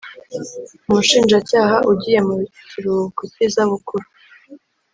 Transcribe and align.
Umushinjacyaha 0.89 1.75
ugiye 1.91 2.19
mu 2.27 2.35
kiruhuko 2.69 3.21
cy 3.31 3.39
izabukuru 3.47 4.05